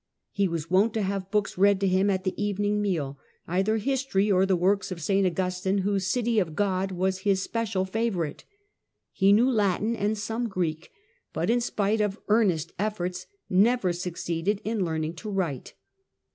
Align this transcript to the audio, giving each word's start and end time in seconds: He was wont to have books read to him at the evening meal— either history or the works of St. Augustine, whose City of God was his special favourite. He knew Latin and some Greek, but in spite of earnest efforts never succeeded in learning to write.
He 0.31 0.47
was 0.47 0.67
wont 0.71 0.95
to 0.95 1.03
have 1.03 1.29
books 1.29 1.59
read 1.59 1.79
to 1.81 1.87
him 1.87 2.09
at 2.09 2.23
the 2.23 2.33
evening 2.43 2.81
meal— 2.81 3.19
either 3.57 3.77
history 3.77 4.31
or 4.31 4.47
the 4.47 4.55
works 4.55 4.91
of 4.91 4.99
St. 4.99 5.27
Augustine, 5.27 5.79
whose 5.85 6.07
City 6.07 6.39
of 6.39 6.55
God 6.55 6.91
was 6.91 7.19
his 7.19 7.43
special 7.43 7.85
favourite. 7.85 8.43
He 9.11 9.31
knew 9.31 9.47
Latin 9.47 9.95
and 9.95 10.17
some 10.17 10.49
Greek, 10.49 10.89
but 11.33 11.51
in 11.51 11.61
spite 11.61 12.01
of 12.01 12.19
earnest 12.29 12.71
efforts 12.79 13.27
never 13.47 13.93
succeeded 13.93 14.59
in 14.63 14.83
learning 14.83 15.13
to 15.17 15.29
write. 15.29 15.75